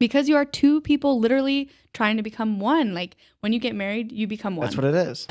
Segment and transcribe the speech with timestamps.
[0.00, 2.92] because you are two people literally trying to become one.
[2.92, 4.66] Like when you get married, you become one.
[4.66, 5.28] That's what it is.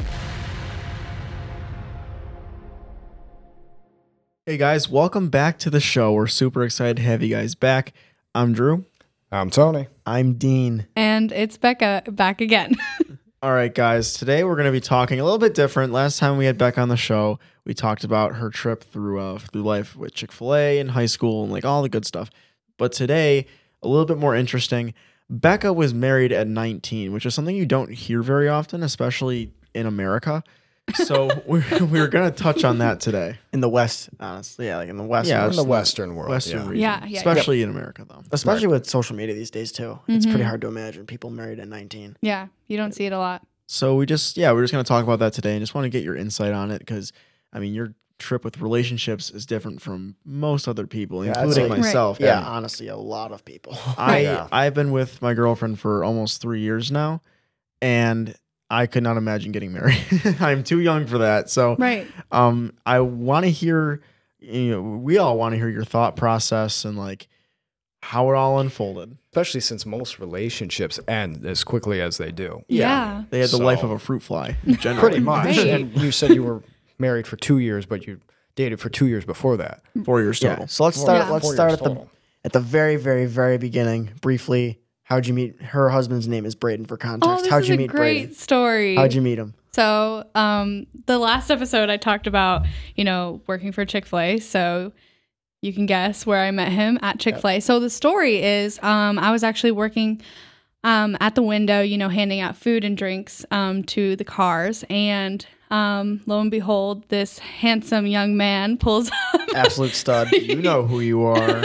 [4.45, 6.13] Hey guys, welcome back to the show.
[6.13, 7.93] We're super excited to have you guys back.
[8.33, 8.85] I'm Drew.
[9.31, 9.87] I'm Tony.
[10.05, 10.87] I'm Dean.
[10.95, 12.75] and it's Becca back again.
[13.41, 15.93] All right, guys, today we're going to be talking a little bit different.
[15.93, 19.39] Last time we had Becca on the show, we talked about her trip through uh,
[19.39, 22.29] through life with Chick fil A in high school and like all the good stuff.
[22.77, 23.45] But today,
[23.83, 24.93] a little bit more interesting.
[25.29, 29.85] Becca was married at 19, which is something you don't hear very often, especially in
[29.85, 30.43] America.
[30.95, 33.37] So we're, we're going to touch on that today.
[33.53, 34.65] In the West, honestly.
[34.65, 35.29] Yeah, like in the West.
[35.29, 36.29] Yeah, In the Western world.
[36.31, 36.67] Western yeah.
[36.67, 38.23] region, Yeah, yeah, especially in America, though.
[38.31, 39.99] Especially with social media these days, too.
[40.07, 40.47] It's pretty Mhm.
[40.47, 42.17] hard to imagine people married at 19.
[42.21, 43.45] yeah, you don't see it a lot.
[43.67, 45.89] So we just yeah, we're just gonna talk about that today and just want to
[45.89, 47.13] get your insight on it because
[47.53, 51.71] I mean your trip with relationships is different from most other people, Yeah, I'd including
[51.71, 51.79] Right.
[51.81, 52.17] myself.
[52.19, 53.77] Yeah, And honestly, a lot of people.
[53.97, 54.47] I Yeah.
[54.51, 57.21] I've been with my girlfriend for almost three years now,
[57.81, 58.35] and
[58.69, 59.97] I could not imagine getting married.
[60.39, 61.49] I'm too young for that.
[61.49, 62.05] So Right.
[62.31, 64.01] um, I want to hear,
[64.39, 67.27] you know, we all want to hear your thought process and like
[68.01, 69.17] how it all unfolded.
[69.31, 72.63] Especially since most relationships end as quickly as they do.
[72.67, 73.23] Yeah.
[73.29, 74.57] They had the life of a fruit fly.
[74.67, 74.99] Generally.
[74.99, 75.45] Pretty much.
[75.57, 75.67] Right.
[75.67, 76.63] And you said you were
[76.99, 78.19] married for two years, but you
[78.55, 79.81] dated for two years before that.
[80.05, 80.49] Four years total.
[80.51, 80.55] yeah.
[80.55, 80.67] total.
[80.67, 81.25] So let's start.
[81.25, 81.31] Yeah.
[81.31, 82.09] Let's Four start years at the total.
[82.45, 84.11] at the very, very, very beginning.
[84.21, 85.61] Briefly, how'd you meet?
[85.61, 86.85] Her husband's name is Braden.
[86.85, 88.35] For Oh, context, this how'd is you a meet great Braden?
[88.35, 88.95] story.
[88.95, 89.53] How'd you meet him?
[89.71, 94.39] So, um, the last episode I talked about, you know, working for Chick Fil A.
[94.39, 94.91] So,
[95.61, 97.59] you can guess where I met him at Chick Fil A.
[97.59, 100.21] So the story is, um, I was actually working,
[100.83, 104.83] um, at the window, you know, handing out food and drinks, um, to the cars,
[104.89, 109.41] and um, lo and behold, this handsome young man pulls up.
[109.53, 110.31] Absolute stud.
[110.31, 111.63] You know who you are.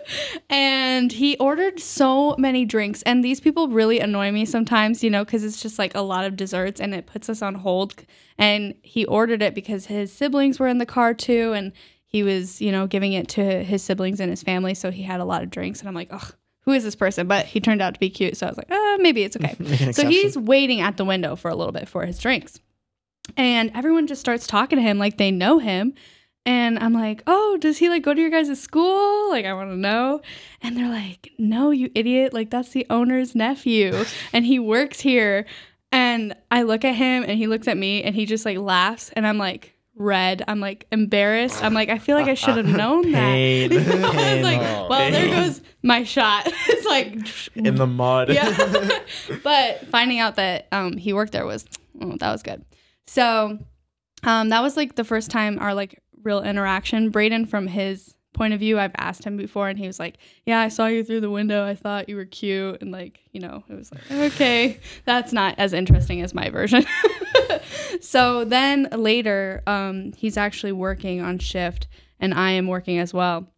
[0.50, 3.02] and he ordered so many drinks.
[3.02, 6.24] And these people really annoy me sometimes you know because it's just like a lot
[6.24, 7.94] of desserts and it puts us on hold.
[8.38, 11.52] And he ordered it because his siblings were in the car too.
[11.52, 11.72] And
[12.06, 14.74] he was you know giving it to his siblings and his family.
[14.74, 15.80] So he had a lot of drinks.
[15.80, 16.34] And i'm like ugh
[16.64, 17.26] who is this person?
[17.26, 18.36] But he turned out to be cute.
[18.36, 19.92] So i was like uh, maybe it's okay.
[19.92, 22.60] So he's waiting at the window for a little bit for his drinks
[23.36, 25.94] and everyone just starts talking to him like they know him
[26.44, 29.30] and I'm like, oh, does he like go to your guys' school?
[29.30, 30.20] Like, I want to know.
[30.60, 32.32] And they're like, no, you idiot.
[32.32, 34.04] Like, that's the owner's nephew.
[34.32, 35.46] and he works here.
[35.92, 39.10] And I look at him and he looks at me and he just like laughs.
[39.14, 40.42] And I'm like, red.
[40.48, 41.62] I'm like embarrassed.
[41.62, 43.22] I'm like, I feel like I should have known that.
[43.22, 44.60] I was like,
[44.90, 46.44] well, there goes my shot.
[46.46, 48.30] it's like, in the mud.
[48.30, 49.00] yeah.
[49.44, 51.66] but finding out that um, he worked there was
[52.00, 52.64] oh, that was good.
[53.06, 53.58] So
[54.24, 57.10] um, that was like the first time our like real interaction.
[57.10, 60.60] Braden, from his point of view, I've asked him before, and he was like, "Yeah,
[60.60, 61.66] I saw you through the window.
[61.66, 65.56] I thought you were cute," and like you know, it was like, okay, that's not
[65.58, 66.84] as interesting as my version.
[68.00, 71.88] so then later, um, he's actually working on shift,
[72.20, 73.48] and I am working as well,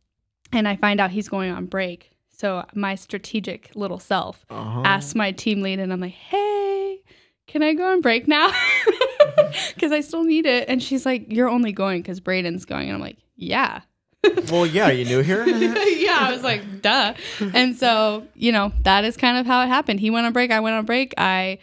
[0.53, 2.11] and I find out he's going on break.
[2.37, 4.83] So my strategic little self Uh-huh.
[4.85, 6.99] asked my team lead and I'm like, hey,
[7.47, 8.51] can I go on break now?
[9.75, 10.69] Because I still need it.
[10.69, 12.89] And she's like, you're only going because Braden's going.
[12.89, 13.81] And I'm like, yeah.
[14.51, 15.47] Well, yeah, you new here?
[15.47, 17.15] yeah, I was like, duh.
[17.53, 20.01] And so, you know, that is kind of how it happened.
[20.01, 20.51] He went on break.
[20.51, 21.13] I went on break.
[21.19, 21.59] I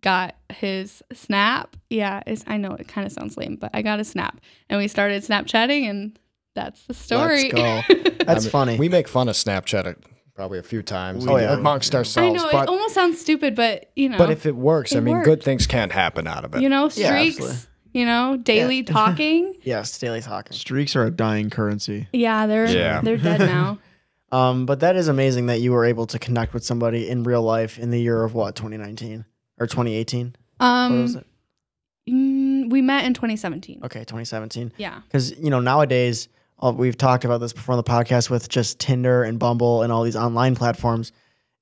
[0.00, 1.76] got his snap.
[1.90, 4.40] Yeah, it's, I know it kind of sounds lame, but I got a snap.
[4.68, 6.18] And we started Snapchatting, and
[6.54, 7.50] that's the story.
[7.50, 7.94] Let's go.
[8.24, 8.78] That's I mean, funny.
[8.78, 9.96] We make fun of Snapchat
[10.34, 11.52] probably a few times Oh, yeah.
[11.54, 12.42] amongst I ourselves.
[12.42, 14.18] know, it almost sounds stupid, but, you know.
[14.18, 15.26] but if it works, It I mean, works.
[15.26, 16.62] good things can't happen out of it.
[16.62, 17.56] you know, streaks, absolutely.
[17.92, 19.54] you know, daily talking.
[19.62, 20.52] yes, daily talking.
[20.56, 22.08] Streaks are a dying currency.
[22.12, 23.00] Yeah, they're Yeah.
[23.00, 23.78] they're dead now.
[24.32, 27.42] Um, but that is amazing that you were able to connect with somebody in real
[27.42, 29.24] life in the year of what, 2019
[29.60, 30.34] or 2018?
[30.58, 31.22] What was Um,
[32.06, 32.10] it?
[32.12, 33.80] mm, we met in 2017.
[33.84, 34.72] Okay, 2017.
[34.76, 36.28] Yeah, Because you know nowadays
[36.72, 40.02] we've talked about this before on the podcast with just Tinder and Bumble and all
[40.02, 41.12] these online platforms.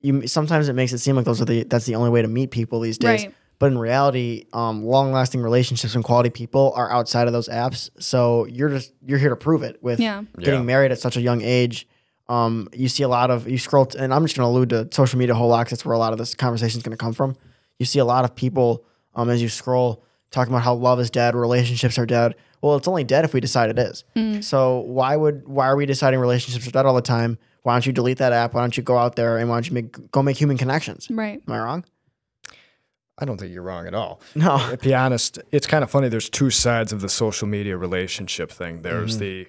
[0.00, 2.28] You sometimes it makes it seem like those are the that's the only way to
[2.28, 3.24] meet people these days.
[3.24, 3.34] Right.
[3.59, 7.91] But in reality, um, long lasting relationships and quality people are outside of those apps.
[8.00, 10.22] So you're just you're here to prove it with Yeah.
[10.38, 10.65] getting Yeah.
[10.66, 11.86] married at such a young age.
[12.28, 14.71] Um, you see a lot of you scroll, t- and I'm just going to allude
[14.71, 16.82] to social media a whole lot 'cause that's where a lot of this conversation is
[16.82, 17.36] going to come from.
[17.78, 18.84] You see a lot of people
[19.15, 22.34] um, as you scroll talking about how love is dead, relationships are dead.
[22.60, 24.04] Well, it's only dead if we decide it is.
[24.14, 24.40] Hmm.
[24.40, 27.38] So why would why are we deciding relationships are dead all the time?
[27.62, 28.54] Why don't you delete that app?
[28.54, 31.06] Why don't you go out there and why don't you make go make human connections?
[31.10, 31.40] right.
[31.46, 31.84] Am I wrong?
[33.18, 34.20] I don't think you're wrong at all.
[34.34, 34.58] No.
[34.70, 36.08] to be honest, it's kind of funny.
[36.08, 38.82] There's two sides of the social media relationship thing.
[38.82, 39.20] There's mm-hmm.
[39.20, 39.48] the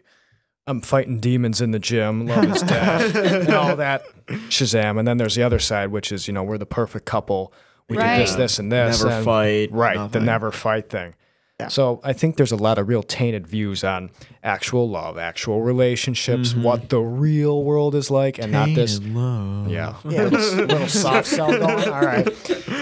[0.66, 2.26] I'm fighting demons in the gym.
[2.26, 3.16] Love is dead.
[3.16, 4.98] and all that Shazam.
[4.98, 7.54] And then there's the other side, which is, you know, we're the perfect couple.
[7.90, 8.18] We Right.
[8.18, 9.02] do this, this, and this.
[9.04, 9.96] Never and- fight, Right.
[9.98, 10.12] nothing.
[10.22, 11.14] The never fight thing.
[11.60, 11.68] Yeah.
[11.68, 14.10] So I think there's a lot of real tainted views on
[14.44, 16.64] actual love, actual relationships, Mm-hmm.
[16.64, 19.00] what the real world is like, and not this.
[19.04, 19.70] Love.
[19.70, 19.94] Yeah.
[20.10, 20.24] Yeah.
[20.24, 21.88] little, little soft sell going.
[21.90, 22.28] All right.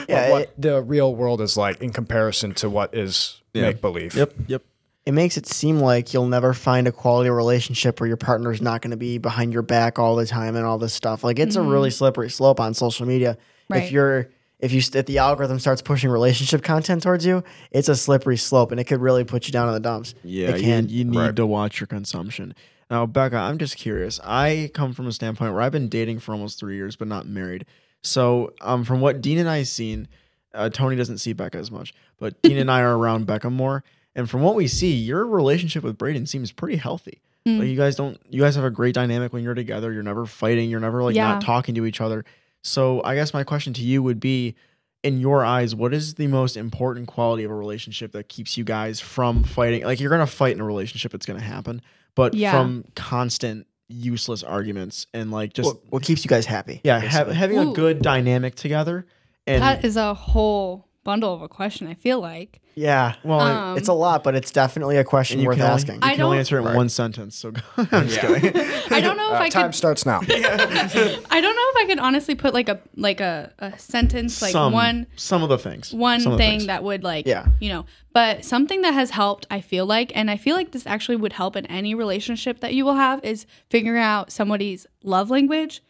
[0.07, 3.63] Yeah, But what it- the real world is like in comparison to what is Yeah.
[3.63, 4.15] make believe.
[4.15, 4.33] Yep.
[4.47, 4.61] Yep.
[5.05, 8.81] it makes it seem like you'll never find a quality relationship where your partner's not
[8.83, 11.23] going to be behind your back all the time and all this stuff.
[11.23, 13.35] Like it's a really slippery slope on social media.
[13.67, 13.83] Right.
[13.83, 14.29] If you're
[14.61, 18.71] if you if the algorithm starts pushing relationship content towards you, it's a slippery slope
[18.71, 20.13] and it could really put you down in the dumps.
[20.23, 20.89] Yeah, it you, can.
[20.89, 21.35] you need Right.
[21.35, 22.53] to watch your consumption.
[22.89, 24.19] Now, Becca, I'm just curious.
[24.23, 27.25] I come from a standpoint where I've been dating for almost three years, but not
[27.25, 27.65] married.
[28.03, 30.07] So, um, from what Dean and I seen,
[30.53, 33.83] uh, Tony doesn't see Becca as much, but Dean and I are around Becca more.
[34.15, 37.21] And from what we see, your relationship with Braden seems pretty healthy.
[37.47, 37.59] Mm.
[37.59, 39.93] Like you guys don't, you guys have a great dynamic when you're together.
[39.93, 40.69] You're never fighting.
[40.69, 41.29] You're never like Yeah.
[41.33, 42.25] not talking to each other.
[42.63, 44.55] So, I guess my question to you would be,
[45.03, 48.63] in your eyes, what is the most important quality of a relationship that keeps you
[48.63, 49.83] guys from fighting?
[49.83, 51.81] Like you're gonna fight in a relationship, it's gonna happen,
[52.13, 52.51] but Yeah.
[52.51, 56.81] from constant useless arguments and like just what, what keeps you guys happy?
[56.83, 57.33] yeah, ha- basically.
[57.35, 59.05] having a good dynamic together.
[59.47, 61.87] And that is a whole bundle of a question.
[61.87, 62.59] I feel like.
[62.75, 63.15] yeah.
[63.23, 65.95] well, Um, it's a lot, but it's definitely a question you worth can only, asking.
[65.95, 66.75] you I can only don't- answer it in Right.
[66.75, 67.35] one sentence.
[67.35, 68.55] So I'm just kidding.
[68.91, 69.75] I don't know if Uh, I time could.
[69.75, 70.19] starts now.
[70.21, 74.51] I don't know if I could honestly put like a like a, a sentence like
[74.51, 75.93] some one some of the things.
[75.93, 76.67] one Some of the thing things.
[76.67, 77.47] that would like Yeah.
[77.59, 80.85] you know but something that has helped i feel like and i feel like this
[80.85, 85.29] actually would help in any relationship that you will have is figuring out somebody's love
[85.29, 85.81] language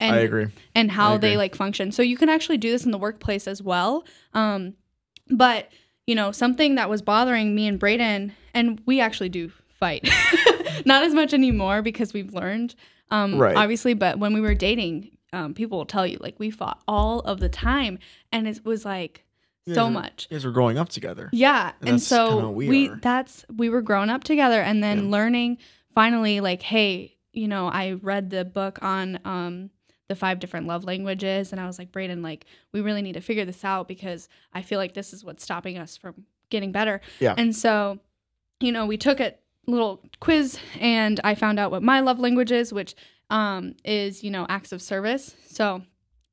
[0.00, 0.46] and I agree.
[0.74, 3.46] and how I they like function so you can actually do this in the workplace
[3.46, 4.04] as well
[4.34, 4.74] um
[5.30, 5.68] but
[6.06, 10.08] you know something that was bothering me and braden and we actually do fight
[10.84, 12.74] not as much anymore because we've learned
[13.10, 13.56] um Right.
[13.56, 17.20] obviously but when we were dating um people will tell you like we fought all
[17.20, 17.98] of the time
[18.32, 19.24] and it was like
[19.68, 21.28] so are- much You guys are growing up together.
[21.32, 25.10] yeah, And and, so we we, that's we were growing up together and then Yeah.
[25.10, 25.58] learning
[25.94, 29.70] finally like hey, you know, I read the book on um
[30.10, 33.20] the five different love languages and I was like, Braden, like we really need to
[33.20, 37.00] figure this out because I feel like this is what's stopping us from getting better.
[37.20, 37.34] Yeah.
[37.38, 38.00] And so,
[38.58, 39.36] you know, we took a
[39.68, 42.96] little quiz and I found out what my love language is, which
[43.30, 45.36] um is, you know, acts of service.
[45.46, 45.82] So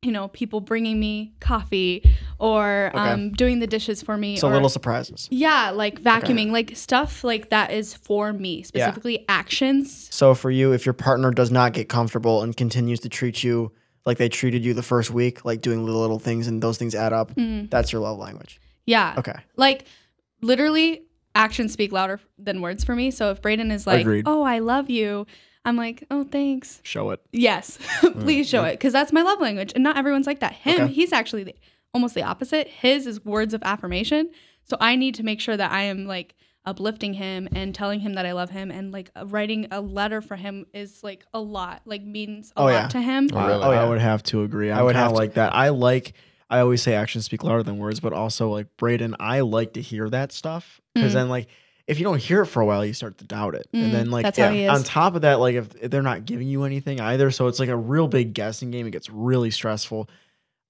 [0.02, 2.04] you know, people bringing me coffee
[2.40, 2.98] or Okay.
[3.00, 4.38] um, doing the dishes for me.
[4.38, 5.28] so or, little surprises.
[5.32, 10.08] yeah, like vacuuming, like stuff like that is for me, specifically actions.
[10.14, 13.72] So for you, if your partner does not get comfortable and continues to treat you
[14.06, 16.94] like they treated you the first week, like doing little little things and those things
[16.96, 18.60] add up, Mm, that's your love language.
[18.86, 19.16] yeah.
[19.18, 19.36] Okay.
[19.56, 19.86] Like
[20.42, 21.04] literally,
[21.36, 23.12] actions speak louder than words for me.
[23.12, 24.24] So if Braden is like, Agreed.
[24.28, 25.28] oh, I love you,
[25.66, 26.80] I'm like, oh, thanks.
[26.84, 27.20] Show it.
[27.32, 29.72] Yes, please show it because that's my love language.
[29.76, 30.54] And not everyone's like that.
[30.54, 30.94] Him, Okay.
[30.94, 31.56] he's actually the,
[31.98, 32.68] almost the opposite.
[32.68, 34.30] His is words of affirmation.
[34.64, 36.36] So I need to make sure that I am like
[36.66, 40.36] uplifting him and telling him that I love him and like writing a letter for
[40.36, 42.88] him is like a lot, like means a Oh, lot yeah.
[42.90, 43.30] to him.
[43.34, 43.64] Oh, really?
[43.64, 43.84] I, yeah.
[43.86, 44.70] I would have to agree.
[44.72, 45.18] I'm I would have of to.
[45.18, 45.54] like that.
[45.56, 46.14] I like.
[46.50, 49.82] I always say actions speak louder than words, but also like Braden, I like to
[49.82, 51.16] hear that stuff because Mm.
[51.16, 51.48] then like
[51.88, 53.94] if you don't hear it for a while, you start to doubt it, Mm, and
[53.94, 54.70] then like that's how he is.
[54.72, 57.60] on top of that, like if, if they're not giving you anything either, so it's
[57.60, 58.86] like a real big guessing game.
[58.88, 60.10] It gets really stressful.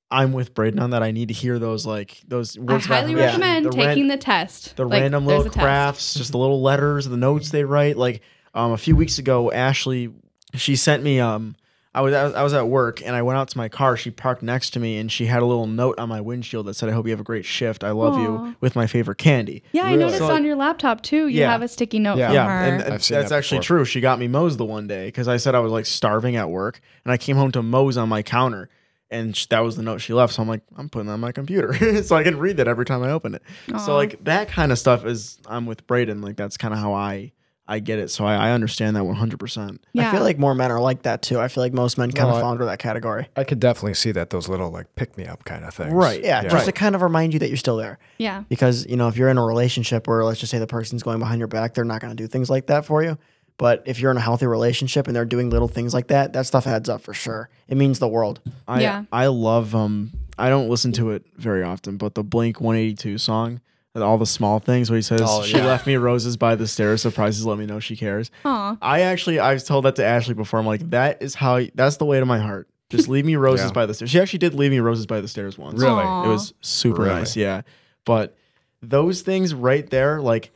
[0.09, 1.04] I'm with Braden on that.
[1.04, 2.86] I need to hear those like those I words.
[2.86, 4.75] of highly affirmation, recommend the ran- taking the test.
[4.77, 7.98] the Like, random little a crafts, just the little letters, the notes they write.
[7.98, 8.22] Like
[8.53, 10.13] um, a few weeks ago, Ashley,
[10.55, 11.20] she sent me.
[11.20, 11.55] Um,
[11.93, 13.98] I was I was at work and I went out to my car.
[13.98, 16.75] She parked next to me and she had a little note on my windshield that
[16.75, 17.84] said, "I hope you have a great shift.
[17.84, 18.22] I love Aw.
[18.22, 19.63] you." With my favorite candy.
[19.72, 20.00] Yeah, I Really?
[20.03, 21.27] noticed So, on your laptop too.
[21.27, 21.51] You yeah.
[21.51, 22.27] have a sticky note Yeah.
[22.27, 22.51] from Yeah, her.
[22.65, 23.84] and, and that's that actually true.
[23.84, 26.50] She got me Moe's the one day because I said I was like starving at
[26.51, 28.70] work, and I came home to Moe's on my counter,
[29.09, 30.33] and sh- that was the note she left.
[30.33, 32.85] So I'm like, I'm putting that on my computer, so I can read that every
[32.85, 33.41] time I open it.
[33.85, 36.21] So like that kind of stuff is I'm with Braden.
[36.21, 37.31] Like that's kind of how I
[37.69, 38.09] I get it.
[38.09, 39.39] So I, I understand that 100.
[39.41, 40.07] percent yeah.
[40.07, 41.37] I feel like more men are like that too.
[41.37, 43.27] I feel like most men kind of I- fall under that category.
[43.35, 45.91] I could definitely see that those little like pick me up kind of things.
[45.91, 46.23] Right.
[46.23, 46.49] Yeah, Yeah.
[46.49, 47.99] just to kind of remind you that you're still there.
[48.19, 48.43] yeah.
[48.47, 51.19] Because, you know, if you're in a relationship where let's just say the person's going
[51.19, 53.17] behind your back, they're not going to do things like that for you.
[53.57, 56.45] But if you're in a healthy relationship and they're doing little things like that, that
[56.45, 57.49] stuff adds up for sure.
[57.67, 58.39] It means the world.
[58.67, 59.03] I Yeah.
[59.11, 63.59] I love um I don't listen to it very often, but the Blink 182 song.
[63.95, 65.65] All the small things where he says, Oh, "She yeah.
[65.65, 67.01] left me roses by the stairs.
[67.01, 68.77] Surprises let me know she cares." Aw.
[68.79, 70.59] I actually I've told that to Ashley before.
[70.59, 72.69] I'm like, that is how that's the way to my heart.
[72.91, 73.73] Just leave me roses Yeah.
[73.73, 74.11] by the stairs.
[74.11, 75.81] She actually did leave me roses by the stairs once.
[75.81, 76.03] Really?
[76.03, 76.25] Aw.
[76.25, 77.15] It was super Really?
[77.15, 77.35] nice.
[77.35, 77.63] Yeah.
[78.05, 78.37] But
[78.83, 80.51] those things right there, like,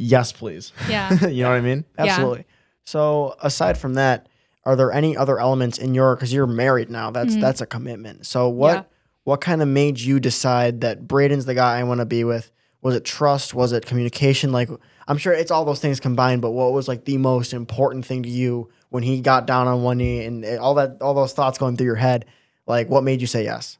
[0.00, 0.72] yes, please.
[0.88, 1.26] Yeah.
[1.28, 1.84] you know what I mean?
[1.98, 2.04] Yeah.
[2.06, 2.44] Absolutely.
[2.84, 4.28] So aside from that,
[4.64, 7.10] are there any other elements in your because you're married now?
[7.10, 8.26] That's that's a commitment.
[8.26, 8.82] So what Yeah.
[9.24, 12.50] what kind of made you decide that Braden's the guy I want to be with?
[12.82, 13.52] Was it trust?
[13.54, 14.52] Was it communication?
[14.52, 14.68] Like
[15.06, 18.22] I'm sure it's all those things combined, but what was like the most important thing
[18.22, 21.32] to you when he got down on one knee and it- all that all those
[21.32, 22.24] thoughts going through your head?
[22.66, 23.78] Like what made you say yes?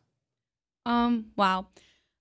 [0.87, 1.67] Um, wow.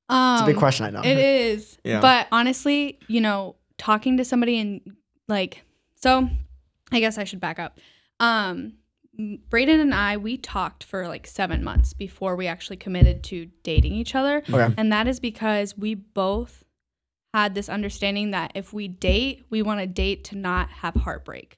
[0.10, 1.02] Um, It's a big question, I know.
[1.02, 1.78] It is.
[1.84, 2.02] Yeah.
[2.02, 4.82] But honestly, you know, talking to somebody and
[5.28, 5.64] like,
[5.96, 6.30] so
[6.92, 7.80] I guess I should back up.
[8.20, 8.74] Um,
[9.50, 13.94] Braden and I, we talked for like seven months before we actually committed to dating
[13.94, 14.44] each other.
[14.50, 14.74] Okay.
[14.78, 16.64] And that is because we both
[17.34, 21.58] had this understanding that if we date, we want to date to not have heartbreak.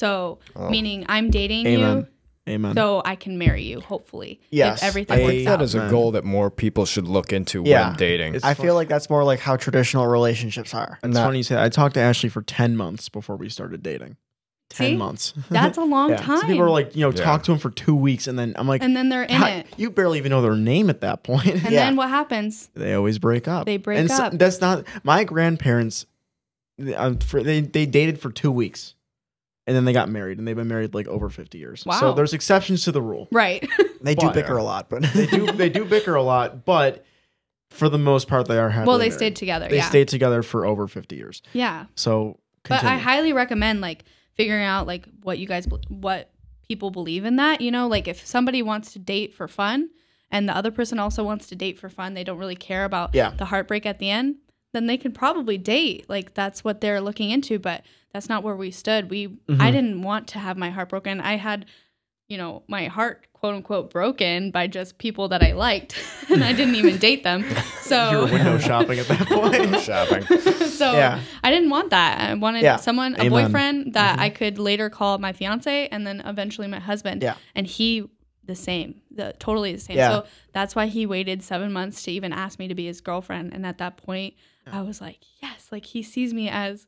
[0.00, 0.70] So, Oh.
[0.70, 2.08] meaning I'm dating Amen.
[2.48, 2.74] Amen.
[2.74, 4.38] so I can marry you, hopefully.
[4.50, 5.58] Yes, If everything I works think out.
[5.60, 7.88] That is a goal that more people should look into Yeah.
[7.88, 8.34] when dating.
[8.34, 10.98] It's I fun- feel like that's more like how traditional relationships are.
[11.02, 11.64] It's Not- funny you say that.
[11.64, 14.16] I talked to Ashley for 10 months before we started dating.
[14.70, 14.96] 10 See?
[14.96, 15.34] months.
[15.50, 16.16] That's a long Yeah.
[16.16, 16.40] time.
[16.40, 17.22] So people are like, you know, Yeah.
[17.24, 18.26] talk to him for two weeks.
[18.26, 19.66] And then I'm like, and then they're in "How- it.
[19.76, 21.46] you barely even know their name at that point.
[21.46, 21.84] And Yeah.
[21.84, 22.70] then what happens?
[22.74, 23.66] they always break up.
[23.66, 24.32] They break and so- up.
[24.38, 26.06] that's not my grandparents.
[26.96, 28.93] Um, for, they they dated for two weeks,
[29.66, 31.84] and then they got married, and they've been married like over fifty years.
[31.86, 32.00] Wow.
[32.00, 33.28] So there's exceptions to the rule.
[33.32, 33.68] Right.
[34.04, 37.06] They do But- bicker a lot, but They do they do bicker a lot, but
[37.70, 39.16] for the most part, they are happily well, they married.
[39.16, 39.66] stayed together.
[39.68, 39.88] They yeah.
[39.88, 41.40] stayed together for over fifty years.
[41.54, 41.86] yeah.
[41.94, 43.02] So, But I continue.
[43.02, 44.04] highly recommend like
[44.34, 46.30] figuring out like what you guys bel- what
[46.68, 49.88] people believe in that, you know, like if somebody wants to date for fun
[50.30, 53.14] and the other person also wants to date for fun, they don't really care about
[53.14, 53.30] Yeah.
[53.30, 54.36] the heartbreak at the end,
[54.74, 56.04] then they could probably date.
[56.10, 59.08] Like that's what they're looking into, but that's not where we stood.
[59.08, 59.60] We Mm-hmm.
[59.62, 61.20] I didn't want to have my heart broken.
[61.20, 61.64] I had
[62.26, 65.94] you know, my heart quote unquote broken by just people that I liked
[66.30, 67.44] and I didn't even date them.
[67.84, 69.80] So you were window shopping at that point.
[69.82, 70.22] shopping.
[70.70, 71.20] so Yeah.
[71.42, 72.18] I didn't want that.
[72.30, 72.76] I wanted Yeah.
[72.76, 77.22] someone, a boyfriend that I could later call my fiance and then eventually my husband.
[77.22, 77.34] Yeah.
[77.54, 78.08] And he
[78.46, 79.96] the same, the totally the same.
[79.98, 80.08] Yeah.
[80.10, 83.52] So that's why he waited seven months to even ask me to be his girlfriend.
[83.52, 84.32] And at that point,
[84.72, 86.86] I was like, yes, like he sees me as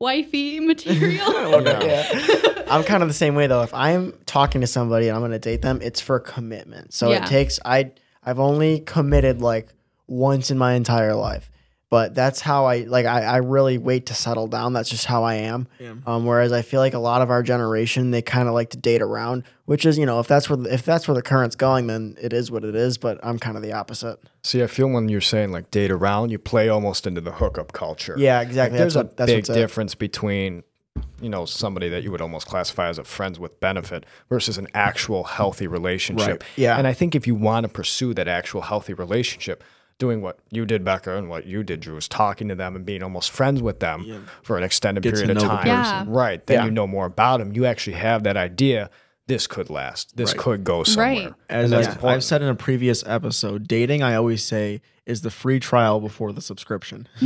[0.00, 1.24] wifey material.
[1.28, 1.80] Oh, no.
[1.80, 2.64] Yeah.
[2.70, 3.62] I'm kind of the same way though.
[3.62, 6.92] If I'm talking to somebody and I'm going to date them, it's for commitment.
[6.92, 7.24] So Yeah.
[7.24, 7.92] it takes I
[8.24, 9.68] I've only committed like
[10.06, 11.50] once in my entire life.
[11.90, 14.74] But that's how I like I, I really wait to settle down.
[14.74, 15.68] That's just how I am.
[15.78, 15.94] Yeah.
[16.06, 18.76] Um, whereas I feel like a lot of our generation they kind of like to
[18.76, 21.56] date around, which is you know if that's where the, if that's where the current's
[21.56, 22.98] going, then it is what it is.
[22.98, 24.18] But I'm kind of the opposite.
[24.42, 27.72] See, I feel when you're saying like date around, you play almost into the hookup
[27.72, 28.14] culture.
[28.18, 28.78] Yeah, Like, exactly.
[28.78, 29.54] there's that's a that's big what's it.
[29.54, 30.64] difference between,
[31.22, 34.68] you know, somebody that you would almost classify as a friends with benefit versus an
[34.74, 36.42] actual healthy relationship.
[36.42, 36.50] Right.
[36.56, 36.76] Yeah.
[36.76, 39.64] And I think if you want to pursue that actual healthy relationship,
[39.98, 42.86] doing what you did, Becca, and what you did, Drew, is talking to them and
[42.86, 45.66] being almost friends with them for an extended Get to period of know the time.
[45.66, 46.04] Yeah.
[46.06, 46.46] Right.
[46.46, 46.64] Then Yeah.
[46.66, 47.52] you know more about them.
[47.52, 48.90] You actually have that idea.
[49.26, 50.16] This could last.
[50.16, 50.38] This Right.
[50.38, 51.06] could go somewhere.
[51.24, 51.34] Right.
[51.50, 55.30] As And I, I've said in a previous episode, dating I always say is the
[55.30, 57.06] free trial before the subscription.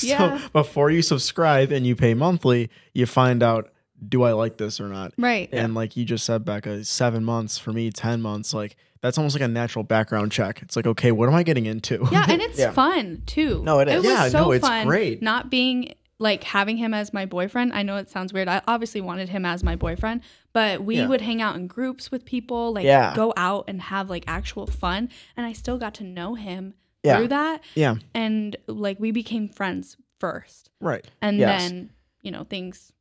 [0.00, 0.38] Yeah.
[0.38, 3.70] So before you subscribe and you pay monthly, you find out
[4.08, 5.12] do I like this or not.
[5.18, 5.48] right.
[5.52, 8.54] And like you just said, Becca, seven months for me, ten months.
[8.54, 10.60] Like that's almost like a natural background check.
[10.62, 12.06] It's like, okay, what am I getting into?
[12.10, 12.72] Yeah, and it's Yeah.
[12.72, 13.62] fun too.
[13.64, 13.94] No, it is.
[13.94, 14.86] It was Yeah, so no, it's fun.
[14.86, 15.22] great.
[15.22, 17.72] Not being like having him as my boyfriend.
[17.72, 18.48] I know it sounds weird.
[18.48, 21.06] I obviously wanted him as my boyfriend, but we Yeah.
[21.06, 23.14] would hang out in groups with people, like Yeah.
[23.14, 25.10] go out and have like actual fun.
[25.36, 26.74] And I still got to know him
[27.04, 27.18] Yeah.
[27.18, 27.62] through that.
[27.76, 27.94] Yeah.
[28.14, 31.06] And like we became friends first, Right.
[31.22, 31.68] and Yes.
[31.70, 31.90] then
[32.22, 32.92] you know things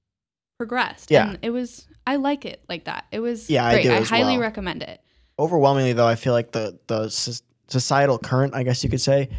[0.59, 1.09] progressed.
[1.11, 1.29] Yeah.
[1.29, 1.87] and it was.
[2.05, 3.05] I like it like that.
[3.11, 3.83] It was Yeah, I great.
[3.83, 4.41] do I, as highly well.
[4.41, 5.01] recommend it.
[5.39, 7.09] Overwhelmingly though i feel like the the
[7.67, 9.29] societal current i guess you could say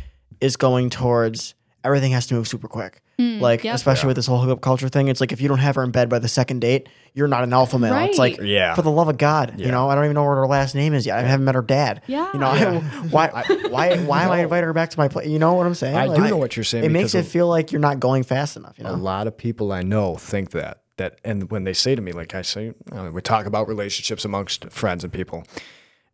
[0.40, 3.74] is going towards everything has to move super quick Mm, like yep.
[3.74, 5.90] especially with this whole hookup culture thing it's like if you don't have her in
[5.90, 8.76] bed by the second date you're not an alpha male it's like Yeah.
[8.76, 9.66] for the love of god Yeah.
[9.66, 11.56] you know i don't even know what her last name is yet i haven't met
[11.56, 12.28] her dad Yeah.
[12.32, 12.78] you know I-
[13.10, 13.28] why
[13.70, 15.96] why why am i inviting her back to my place you know what i'm saying
[15.96, 16.84] I Like, do know what you're saying.
[16.84, 19.72] it makes it feel like you're not going fast enough you A lot of people
[19.72, 23.10] I know think that that, and when they say to me, like I say, uh,
[23.12, 25.44] we talk about relationships amongst friends and people,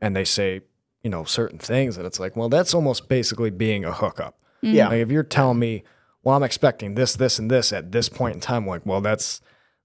[0.05, 0.61] and they say,
[1.03, 4.39] you know, certain things, and it's like, well, that's almost basically being a hookup.
[4.61, 5.83] yeah Like if you're telling me,
[6.23, 9.41] well, I'm expecting this, this, and this at this point in time, like, well, that's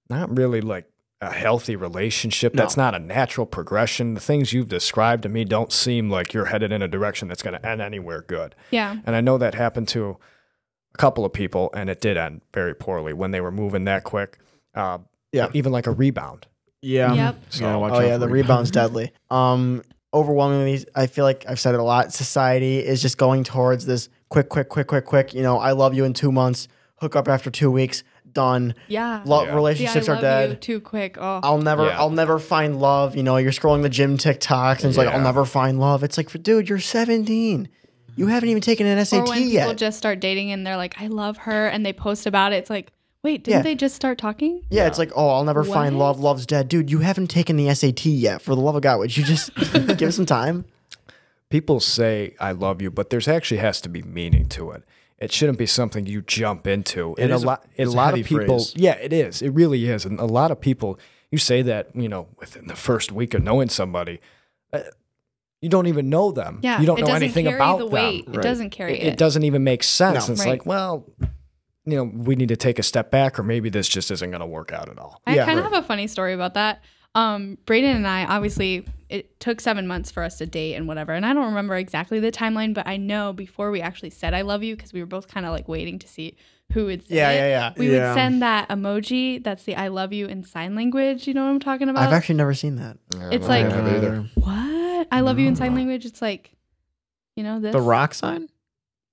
[0.08, 0.86] not really like
[1.20, 2.54] a healthy relationship.
[2.54, 4.14] That's not a natural progression.
[4.14, 7.42] The things you've described to me don't seem like you're headed in a direction that's
[7.42, 8.54] going to end anywhere good.
[8.70, 8.96] Yeah.
[9.04, 10.16] And I know that happened to
[10.94, 14.04] a couple of people, and it did end very poorly when they were moving that
[14.04, 14.38] quick.
[14.74, 14.98] Uh,
[15.32, 15.48] Yeah.
[15.52, 16.46] Even like a rebound.
[16.80, 17.12] Yeah.
[17.12, 17.36] Yep.
[17.50, 18.48] So, yeah, watch oh out yeah the rebound.
[18.48, 23.16] rebound's deadly um overwhelmingly i feel like i've said it a lot society is just
[23.16, 26.32] going towards this quick quick quick quick quick you know i love you in two
[26.32, 28.02] months hook up after two weeks
[28.32, 28.74] done.
[28.88, 29.22] Yeah.
[29.24, 29.50] Love Yeah.
[29.50, 30.50] The relationships I are love dead.
[30.50, 31.16] You too quick.
[31.18, 31.40] Oh.
[31.42, 31.98] I'll never, Yeah.
[31.98, 33.16] I'll never find love.
[33.16, 36.02] You know, you're scrolling the gym TikToks, and it's like, I'll never find love.
[36.02, 37.68] It's like, dude, you're 17.
[38.16, 39.76] You haven't even taken an or SAT when people yet.
[39.78, 42.56] just start dating and they're like, I love her, and they post about it.
[42.56, 43.62] It's like, wait, didn't Yeah.
[43.62, 44.62] they just start talking?
[44.70, 46.20] yeah, it's like, oh, I'll never find love.
[46.20, 46.90] Love's dead, dude.
[46.90, 48.42] You haven't taken the SAT yet.
[48.42, 50.64] For the love of God, would you just give it some time?
[51.48, 54.84] people say I love you, but there's actually has to be meaning to it.
[55.18, 57.14] It shouldn't be something you jump into.
[57.18, 58.72] It and is a a- lot, a it's a lot heavy of people, phrase.
[58.76, 59.42] yeah, it is.
[59.42, 60.04] It really is.
[60.04, 60.98] And a lot of people,
[61.32, 64.20] you say that, you know, within the first week of knowing somebody,
[64.72, 64.82] uh,
[65.60, 66.60] you don't even know them.
[66.62, 66.80] Yeah.
[66.80, 67.92] you don't it know doesn't anything carry about the them.
[67.94, 68.24] weight.
[68.28, 68.36] Right.
[68.36, 69.06] It doesn't carry It, it.
[69.14, 70.28] it doesn't even make sense.
[70.28, 70.32] No.
[70.32, 70.50] It's Right.
[70.52, 71.04] like, well,
[71.84, 74.40] you know, we need to take a step back, or maybe this just isn't going
[74.40, 75.20] to work out at all.
[75.26, 76.82] I Yeah, kind of have a funny story about that.
[77.14, 81.12] Um, Braden and I, obviously, it took seven months for us to date and whatever.
[81.12, 84.42] And I don't remember exactly the timeline, but I know before we actually said I
[84.42, 86.36] love you, because we were both kind of like waiting to see
[86.72, 87.34] who would say Yeah, it.
[87.36, 87.72] yeah, yeah.
[87.76, 88.08] We Yeah.
[88.10, 91.26] would send that emoji that's the I love you in sign language.
[91.26, 92.06] You know what I'm talking about?
[92.06, 92.96] I've actually never seen that.
[93.32, 95.08] It's like- I what?
[95.10, 96.04] I love you in sign language.
[96.06, 96.52] It's like,
[97.34, 97.72] you know, this.
[97.72, 98.48] The rock sign?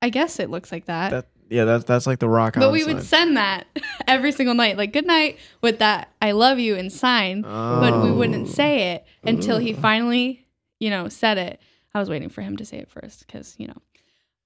[0.04, 1.10] I guess it looks like that.
[1.10, 2.56] That yeah, that's that's like the rock.
[2.56, 2.94] but we sign.
[2.96, 3.68] would send that
[4.08, 7.42] every single night, like good night with that I love you in sign.
[7.42, 8.14] but we Oh.
[8.16, 10.46] wouldn't say it until he finally,
[10.80, 11.60] you know, said it.
[11.94, 13.78] I was waiting for him to say it first because, you know.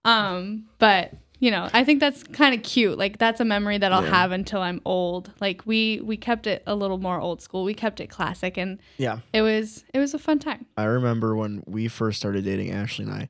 [0.05, 2.99] Um, but you know, I think that's kind of cute.
[2.99, 4.11] Like that's a memory that I'll Yeah.
[4.11, 5.31] have until I'm old.
[5.41, 7.63] Like we we kept it a little more old school.
[7.63, 9.19] We kept it classic and Yeah.
[9.33, 10.67] it was it was a fun time.
[10.77, 13.29] I remember when we first started dating, Ashley and I.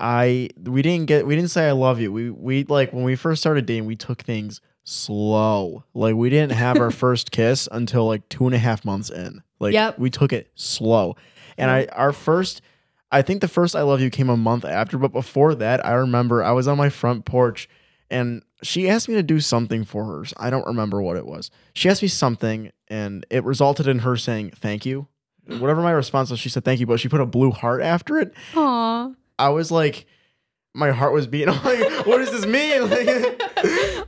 [0.00, 2.12] I we didn't get we didn't say I love you.
[2.12, 5.84] We we like when we first started dating, we took things slow.
[5.94, 9.42] Like we didn't have our first kiss until like two and a half months in.
[9.60, 9.98] Like Yep.
[9.98, 11.16] we took it slow.
[11.56, 12.60] And I our first
[13.10, 15.92] I think the first I love you came a month after, but before that, I
[15.92, 17.68] remember I was on my front porch
[18.10, 20.24] and she asked me to do something for her.
[20.36, 21.50] I don't remember what it was.
[21.74, 25.08] She asked me something and it resulted in her saying thank you.
[25.46, 28.18] Whatever my response was, she said thank you, but she put a blue heart after
[28.18, 28.32] it.
[28.54, 29.10] Aw.
[29.38, 30.06] I was like,
[30.74, 31.48] my heart was beating.
[31.54, 32.82] I'm like, what does this mean?
[32.90, 33.42] Like,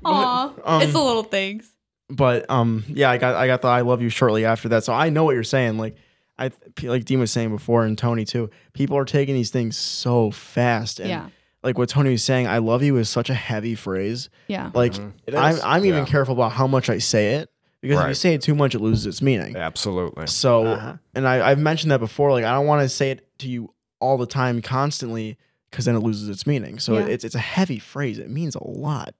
[0.05, 0.53] Aw.
[0.65, 1.73] um, it's the little things.
[2.09, 4.85] but um, yeah, I got I got the I love you shortly after that.
[4.85, 5.79] So I know what you're saying.
[5.79, 5.97] Like
[6.39, 6.51] I
[6.83, 8.51] like Dean was saying before, and Tony too.
[8.73, 11.29] People are taking these things so fast, and Yeah.
[11.63, 14.31] like what Tony was saying, I love you is such a heavy phrase.
[14.49, 14.71] Yeah.
[14.75, 15.13] Like Mhm.
[15.37, 17.51] I'm I'm even careful about how much I say it
[17.83, 19.57] because if you say it too much, it loses its meaning.
[19.57, 20.27] Absolutely.
[20.29, 20.97] So, Uh-huh.
[21.15, 22.31] and I, I've mentioned that before.
[22.33, 25.39] Like, I don't want to say it to you all the time, constantly,
[25.71, 26.79] because then it loses its meaning.
[26.79, 27.07] So Yeah.
[27.07, 28.19] it's it's a heavy phrase.
[28.19, 29.15] It means a lot.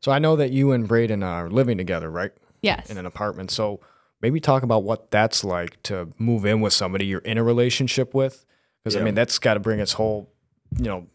[0.00, 2.32] So I know that you and Braden are living together, right?
[2.62, 2.90] Yes.
[2.90, 3.50] In an apartment.
[3.50, 3.80] So
[4.22, 8.14] maybe talk about what that's like to move in with somebody you're in a relationship
[8.14, 8.44] with.
[8.82, 9.02] Because Yeah.
[9.02, 10.30] I mean, that's got to bring its whole,
[10.78, 11.06] you know,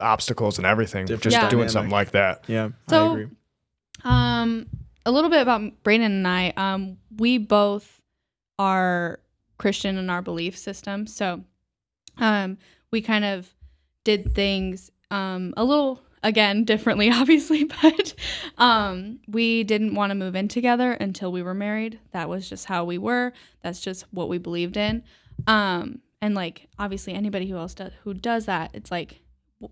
[0.00, 1.04] obstacles and everything.
[1.06, 1.40] Different just Yeah.
[1.50, 1.70] doing dynamic.
[1.70, 2.44] something like that.
[2.48, 3.28] Yeah, I So- agree.
[4.04, 4.66] Um,
[5.04, 6.52] a little bit about Braden and I.
[6.56, 8.00] Um, we both
[8.58, 9.20] are
[9.58, 11.44] Christian in our belief system, so
[12.18, 12.58] um,
[12.90, 13.52] we kind of
[14.04, 18.14] did things um a little again differently, obviously, but
[18.58, 21.98] um, we didn't want to move in together until we were married.
[22.12, 23.32] That was just how we were.
[23.62, 25.02] That's just what we believed in.
[25.46, 29.20] Um, and like obviously anybody who else does who does that, it's like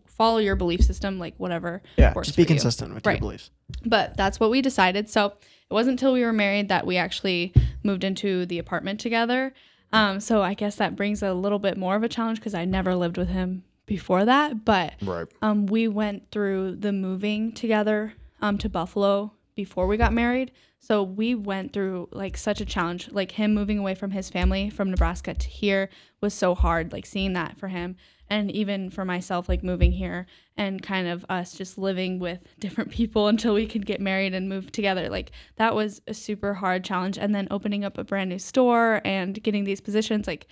[0.07, 1.83] follow your belief system, like whatever.
[1.97, 2.15] Yeah.
[2.15, 2.47] Just be for you.
[2.47, 3.15] consistent with Right.
[3.15, 3.51] your beliefs.
[3.85, 5.09] But that's what we decided.
[5.09, 7.53] So it wasn't until we were married that we actually
[7.85, 9.53] moved into the apartment together.
[9.93, 12.65] Um, so I guess that brings a little bit more of a challenge because I
[12.65, 14.65] never lived with him before that.
[14.65, 15.27] But Right.
[15.43, 20.53] um, we went through the moving together um, to Buffalo before we got married.
[20.79, 23.11] So we went through like such a challenge.
[23.13, 25.91] Like him moving away from his family from Nebraska to here
[26.23, 26.93] was so hard.
[26.93, 27.97] Like seeing that for him,
[28.31, 30.25] and even for myself, like moving here
[30.57, 34.49] and kind of us just living with different people until we could get married and
[34.49, 35.11] move together.
[35.11, 37.19] Like that was a super hard challenge.
[37.19, 40.47] And then opening up a brand new store and getting these positions, like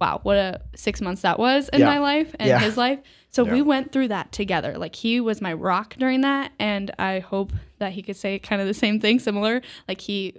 [0.00, 1.86] wow, what a six months that was in Yeah.
[1.86, 2.58] my life and Yeah.
[2.60, 3.00] his life.
[3.30, 4.78] So we went through that together.
[4.78, 8.60] Like he was my rock during that, and I hope that he could say kind
[8.60, 9.60] of the same thing, similar.
[9.86, 10.34] Like he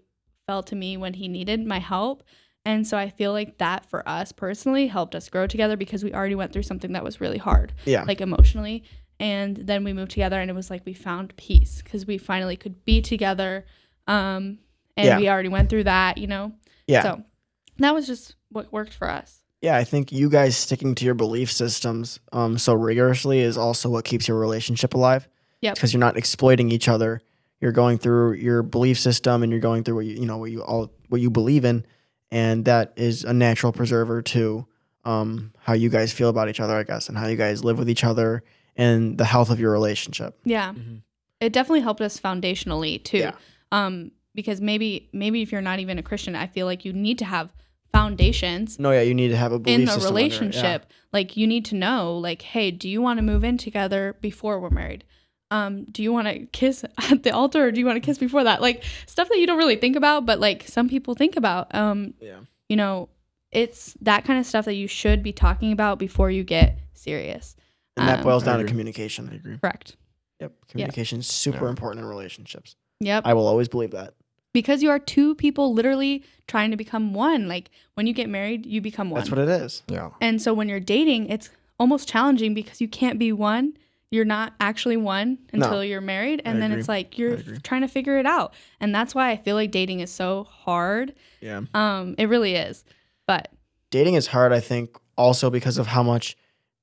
[0.48, 2.24] fell to me when he needed my help.
[2.66, 6.14] And so I feel like that for us personally helped us grow together because we
[6.14, 8.04] already went through something that was really hard, Yeah.
[8.04, 8.84] like emotionally.
[9.20, 12.56] And then we moved together, and it was like we found peace because we finally
[12.56, 13.66] could be together.
[14.08, 14.60] Um,
[14.98, 15.18] and Yeah.
[15.20, 16.54] we already went through that, you know?
[16.88, 17.04] yeah.
[17.04, 17.24] So
[17.80, 19.42] that was just what worked for us.
[19.62, 23.90] Yeah, I think you guys sticking to your belief systems um, so rigorously is also
[23.90, 25.28] what keeps your relationship alive.
[25.62, 25.76] Yep.
[25.76, 27.22] Because you're not exploiting each other.
[27.60, 30.52] You're going through your belief system and you're going through what you you know what
[30.52, 31.86] you all what you believe in,
[32.32, 34.66] and that is a natural preserver to
[35.04, 37.78] um, how you guys feel about each other, I guess, and how you guys live
[37.78, 38.44] with each other
[38.78, 40.40] and the health of your relationship.
[40.46, 40.72] Yeah.
[40.72, 41.02] Mhm.
[41.42, 43.18] It definitely helped us foundationally too.
[43.18, 43.32] Yeah.
[43.74, 47.18] Um, because maybe maybe if you're not even a Christian, I feel like you need
[47.20, 47.54] to have
[47.92, 50.36] foundations No, yeah, you need to have a belief in the system under it, yeah.
[50.42, 50.86] relationship.
[51.12, 54.60] Like you need to know, like, hey, do you want to move in together before
[54.60, 55.04] we're married?
[55.52, 58.18] Um, do you want to kiss at the altar or do you want to kiss
[58.18, 58.62] before that?
[58.62, 61.74] Like stuff that you don't really think about, but like some people think about.
[61.74, 62.40] Um, Yeah.
[62.68, 63.10] you know,
[63.52, 67.56] it's that kind of stuff that you should be talking about before you get serious.
[67.98, 69.28] And that Um, boils I down to communication.
[69.32, 69.58] I agree.
[69.58, 69.96] Correct.
[70.40, 71.72] Yep, communication is super Yeah.
[71.72, 72.76] important in relationships.
[73.02, 73.24] Yep.
[73.26, 74.14] I will always believe that.
[74.54, 77.48] Because you are two people literally trying to become one.
[77.48, 79.20] Like when you get married, you become one.
[79.20, 79.84] That's what it is.
[79.88, 80.10] Yeah.
[80.22, 83.74] And so when you're dating, it's almost challenging because you can't be one.
[84.12, 85.82] You're not actually one until No.
[85.82, 86.42] you're married.
[86.44, 86.80] I And then agree.
[86.80, 88.54] it's like you're trying to figure it out.
[88.80, 91.14] And that's why I feel like dating is so hard.
[91.42, 91.62] Yeah.
[91.76, 92.84] Um, it really is.
[93.28, 93.50] But
[93.92, 96.36] Dating is hard, I think, also because of how much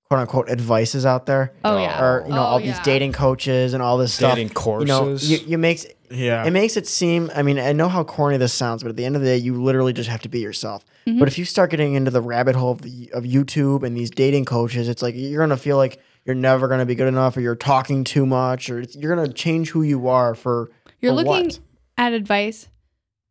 [0.08, 1.52] quote unquote advice is out there.
[1.64, 1.78] oh Oh.
[1.80, 2.02] yeah.
[2.02, 4.34] Or, you know, Oh, all these dating coaches and all this stuff.
[4.34, 5.28] Dating courses.
[5.30, 6.44] You know, you, you makes Yeah.
[6.46, 9.04] it makes it seem i mean i know how corny this sounds but at the
[9.04, 11.18] end of the day you literally just have to be yourself Mhm.
[11.18, 14.08] but if you start getting into the rabbit hole of, the, of youtube and these
[14.08, 17.40] dating coaches it's like you're gonna feel like you're never gonna be good enough or
[17.40, 21.16] you're talking too much or it's, you're gonna change who you are for You're for
[21.24, 21.58] looking what?
[21.98, 22.68] at advice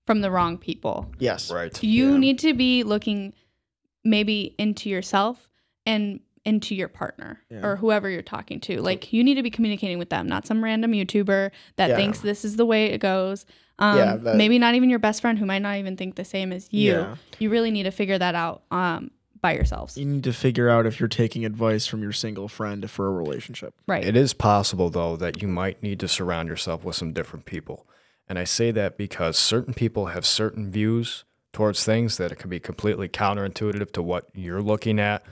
[0.05, 1.09] from the wrong people.
[1.17, 1.81] yes right.
[1.81, 2.17] You Yeah.
[2.17, 3.31] need to be looking
[4.03, 5.47] maybe into yourself
[5.85, 7.65] and into your partner Yeah.
[7.65, 8.81] or whoever you're talking to.
[8.81, 11.95] Like you need to be communicating with them, not some random YouTuber that Yeah.
[11.95, 13.45] thinks this is the way it goes.
[13.79, 16.23] Um, Yeah, that- maybe not even your best friend who might not even think the
[16.23, 16.91] same as you.
[16.93, 17.15] Yeah.
[17.39, 19.97] You really need to figure that out um, by yourselves.
[19.97, 23.11] You need to figure out if you're taking advice from your single friend for a
[23.11, 23.73] relationship.
[23.87, 24.05] Right.
[24.05, 27.87] It is possible, though, that you might need to surround yourself with some different people.
[28.29, 32.49] And I say that because certain people have certain views towards things that it can
[32.49, 35.23] be completely counterintuitive to what you're looking at,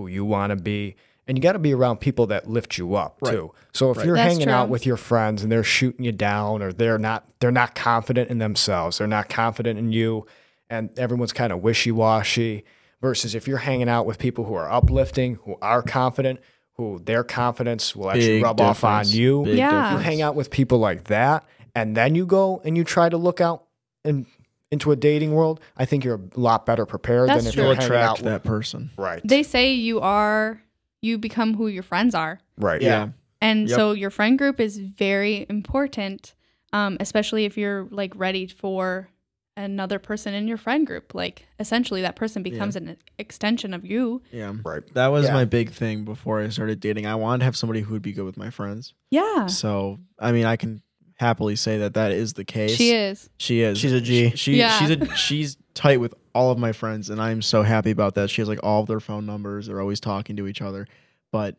[0.00, 0.96] who you want to be.
[1.26, 3.32] And you got to be around people that lift you up Right.
[3.32, 3.52] too.
[3.72, 4.06] So if Right.
[4.06, 7.24] you're That's hanging out with your friends and they're shooting you down or they're not
[7.40, 10.26] they're not confident in themselves, they're not confident in you
[10.68, 12.64] and everyone's kind of wishy-washy
[13.00, 16.40] versus if you're hanging out with people who are uplifting, who are confident,
[16.74, 19.44] who their confidence will actually Big rub off on you.
[19.44, 19.92] Big Yeah.
[19.92, 23.16] You hang out with people like that and then you go and you try to
[23.16, 23.64] look out
[24.04, 24.26] and
[24.70, 27.64] into a dating world, I think you're a lot better prepared That's than if true.
[27.64, 28.90] You'll you're hanging out attract with that person.
[28.96, 29.20] right.
[29.24, 30.60] they say you are,
[31.02, 32.40] you become who your friends are.
[32.56, 32.80] right.
[32.80, 33.08] Yeah.
[33.42, 33.76] And Yep.
[33.76, 36.34] so your friend group is very important,
[36.74, 39.08] um, especially if you're like ready for
[39.56, 41.14] another person in your friend group.
[41.14, 44.20] Like essentially, that person becomes an extension of you.
[44.30, 44.52] Yeah.
[44.62, 44.82] Right.
[44.92, 45.32] That was Yeah.
[45.32, 47.06] my big thing before I started dating.
[47.06, 48.92] I wanted to have somebody who would be good with my friends.
[49.10, 50.82] Yeah, So, I mean, I can
[51.20, 52.74] happily say that that is the case.
[52.76, 53.28] she is.
[53.36, 53.78] She is.
[53.78, 54.30] She's a G.
[54.30, 54.78] She, she Yeah.
[54.78, 58.30] she's a she's tight with all of my friends, and I'm so happy about that.
[58.30, 59.66] She has like all of their phone numbers.
[59.66, 60.86] They're always talking to each other.
[61.30, 61.56] But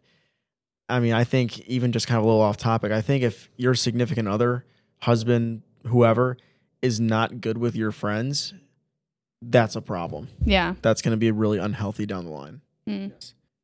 [0.89, 2.91] I mean, I think even just kind of a little off topic.
[2.91, 4.65] I think if your significant other,
[5.03, 6.37] husband, whoever,
[6.81, 8.53] is not good with your friends,
[9.43, 10.27] that's a problem.
[10.43, 10.73] Yeah.
[10.81, 12.61] That's going to be really unhealthy down the line.
[12.89, 13.11] Mm.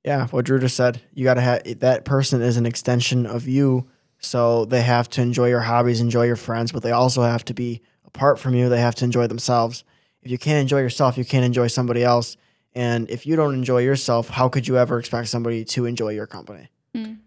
[0.06, 3.90] yeah what drew just said you gotta have that person is an extension of you
[4.20, 7.54] so they have to enjoy your hobbies enjoy your friends but they also have to
[7.54, 9.84] be apart from you they have to enjoy themselves
[10.24, 12.36] if you can't enjoy yourself you can't enjoy somebody else
[12.74, 16.28] and if you don't enjoy yourself how could you ever expect somebody to enjoy your
[16.28, 17.18] company Mm.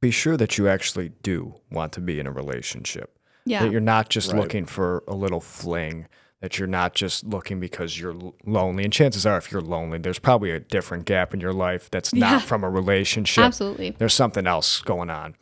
[0.00, 3.18] Be sure that you actually do want to be in a relationship.
[3.44, 3.64] Yeah.
[3.64, 4.40] That you're not just Right.
[4.40, 6.06] looking for a little fling,
[6.40, 8.14] that you're not just looking because you're
[8.46, 8.84] lonely.
[8.84, 12.12] And chances are, if you're lonely, there's probably a different gap in your life that's
[12.14, 12.30] Yeah.
[12.30, 13.42] not from a relationship.
[13.42, 13.90] Absolutely.
[13.98, 15.34] There's something else going on.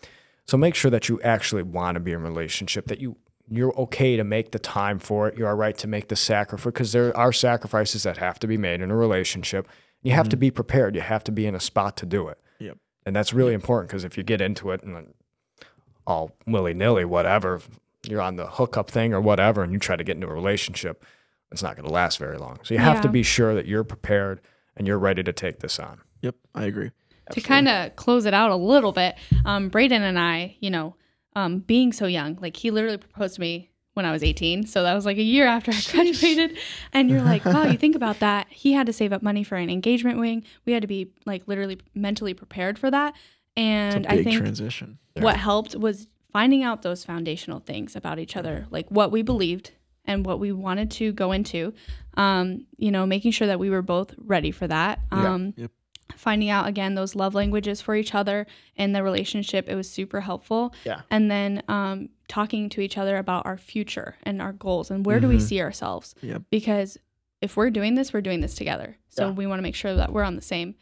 [0.47, 3.17] So make sure that you actually want to be in a relationship, that you
[3.49, 5.39] you're okay to make the time for it.
[5.39, 8.81] You're right to make the sacrifice because there are sacrifices that have to be made
[8.81, 9.69] in a relationship.
[10.03, 10.41] You have to mm-hmm.
[10.41, 10.95] be prepared.
[10.97, 12.39] You have to be in a spot to do it.
[12.59, 12.79] Yep.
[13.05, 15.15] And that's really important because if you get into it and
[16.07, 17.61] all willy nilly, whatever,
[18.05, 21.05] you're on the hookup thing or whatever, and you try to get into a relationship,
[21.53, 22.59] it's not going to last very long.
[22.65, 24.41] So you have to be sure that you're prepared
[24.77, 26.01] and you're ready to take this on.
[26.23, 26.91] Yep, I agree.
[27.33, 30.95] To kind of close it out a little bit, um, Braden and I, you know,
[31.35, 34.67] um, being so young, like he literally proposed to me when I was 18.
[34.67, 36.59] So that was like a year after I graduated.
[36.93, 38.47] And you're like, wow, you think about that.
[38.57, 40.45] He had to save up money for an engagement ring.
[40.65, 43.15] We had to be like literally mentally prepared for that.
[43.57, 44.99] And I think transition.
[45.15, 49.71] what helped was finding out those foundational things about each other, like what we believed
[50.05, 51.73] and what we wanted to go into.
[52.15, 55.01] Um, you know, making sure that we were both ready for that.
[55.11, 55.35] Yeah.
[55.35, 55.71] Um, Yep.
[56.15, 60.21] Finding out again those love languages for each other in the relationship, it was super
[60.21, 60.73] helpful.
[60.85, 61.01] Yeah.
[61.11, 65.21] And then um, talking to each other about our future and our goals and where
[65.21, 65.43] do we Mhm.
[65.43, 66.15] see ourselves?
[66.23, 66.43] Yep.
[66.51, 66.97] Because
[67.43, 68.97] if we're doing this, we're doing this together.
[69.09, 69.33] So Yeah.
[69.33, 70.75] we want to make sure that we're on the same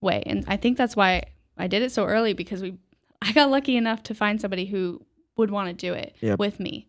[0.00, 0.22] way.
[0.26, 1.24] And I think that's why
[1.56, 2.74] I did it so early because we
[3.22, 5.04] I got lucky enough to find somebody who
[5.36, 6.38] would want to do it Yep.
[6.38, 6.86] with me.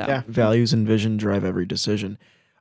[0.00, 0.22] So Yeah.
[0.28, 2.16] Values and vision drive every decision.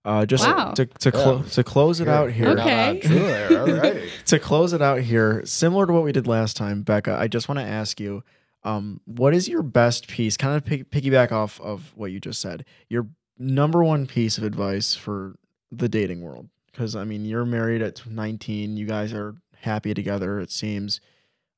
[0.08, 0.72] Uh, just Wow.
[0.72, 2.48] to to, clo- to close it out here.
[2.50, 3.00] Okay.
[3.04, 3.60] True there.
[3.60, 7.28] All to close it out here, similar to what we did last time, Becca, I
[7.28, 8.24] just want to ask you,
[8.63, 10.38] um, what is your best piece?
[10.38, 12.63] Kind of pick, piggyback off of what you just said.
[12.88, 15.36] Your number one piece of advice for
[15.74, 18.78] the dating world, because I mean, you're married at 19.
[18.78, 20.39] You guys are happy together.
[20.39, 21.02] It seems.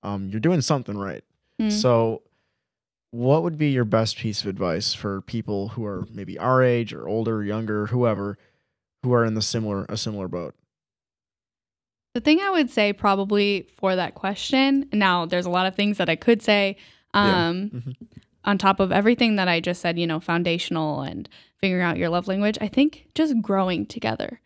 [0.02, 1.24] Um, you're doing something right.
[1.62, 1.72] Mm.
[1.72, 2.24] So,
[3.12, 6.94] what would be your best piece of advice for people who are maybe our age
[6.94, 8.38] or older, younger, whoever,
[9.04, 10.56] who are in the similar a similar boat?
[12.16, 15.98] The thing I would say probably for that question, now there's a lot of things
[15.98, 16.76] that I could say.
[17.14, 17.48] Yeah.
[17.48, 17.96] Um, Mhm.
[18.46, 22.10] On top of everything that I just said, you know, foundational and figuring out your
[22.10, 24.40] love language, I think just growing together.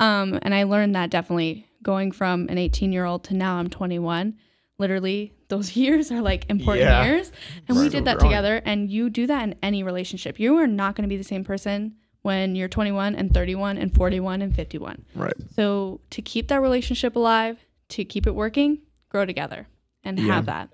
[0.00, 3.68] Um, and I learned that definitely going from an 18 year old to now I'm
[3.68, 4.34] 21.
[4.78, 7.04] Literally, those years are like important Yeah.
[7.04, 7.30] years.
[7.68, 8.30] And we did that Growing.
[8.32, 8.60] together.
[8.64, 10.38] And you do that in any relationship.
[10.40, 13.94] You are not going to be the same person when you're 21 and 31 and
[13.94, 15.04] 41 and 51.
[15.14, 15.34] Right.
[15.54, 17.58] So to keep that relationship alive,
[17.90, 18.78] to keep it working,
[19.10, 19.66] grow together
[20.04, 20.34] and Yeah.
[20.34, 20.70] have that.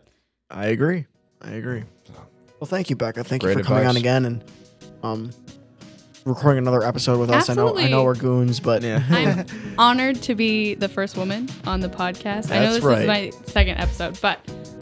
[0.51, 1.07] I agree.
[1.43, 1.85] I agree.
[2.61, 3.25] Well, thank you, Becca.
[3.25, 4.45] Thank Great you for coming on again and
[5.03, 5.31] um,
[6.25, 7.49] recording another episode with us.
[7.49, 9.47] I know, I know we're goons, but I'm
[9.79, 12.49] honored to be the first woman on the podcast.
[12.49, 13.01] That's I know this right.
[13.03, 14.39] is my second episode, but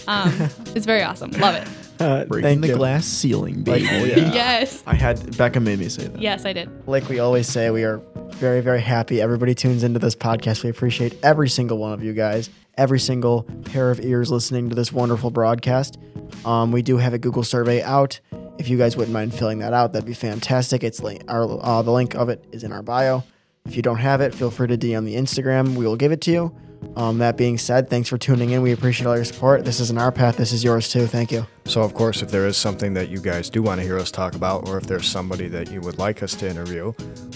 [0.09, 0.33] um,
[0.75, 1.31] it's very awesome.
[1.33, 1.69] Love it.
[2.01, 2.77] uh, Breaking thank the you.
[2.77, 3.89] glass ceiling, Like, baby.
[3.91, 4.33] oh, yeah.
[4.35, 4.83] Yes.
[4.87, 6.21] I had Becca made me say that.
[6.21, 6.69] Yes, I did.
[6.89, 8.01] Like we always say, we are
[8.33, 9.21] very, very happy.
[9.21, 10.65] Everybody tunes into this podcast.
[10.65, 14.75] We appreciate every single one of you guys, every single pair of ears listening to
[14.75, 15.99] this wonderful broadcast.
[16.45, 18.21] Um, we do have a Google survey out.
[18.59, 20.83] If you guys wouldn't mind filling that out, that'd be fantastic.
[20.85, 23.23] It's li- our uh, the link of it is in our bio.
[23.67, 25.75] If you don't have it, feel free to DM the Instagram.
[25.77, 26.57] We will give it to you.
[26.97, 28.63] Um, that being said, thanks for tuning in.
[28.63, 29.65] We appreciate all your support.
[29.65, 30.37] This isn't our path.
[30.37, 31.07] This is yours too.
[31.07, 31.47] Thank you.
[31.65, 34.11] So, of course, if there is something that you guys do want to hear us
[34.11, 36.93] talk about, or if there's somebody that you would like us to interview,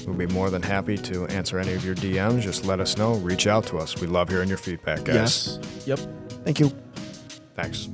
[0.06, 2.40] we'll be more than happy to answer any of your DMs.
[2.40, 3.14] Just let us know.
[3.14, 4.00] Reach out to us.
[4.00, 5.58] We love hearing your feedback, guys.
[5.62, 5.86] Yes.
[5.86, 5.98] Yep.
[6.44, 6.72] Thank you.
[7.54, 7.88] Thanks.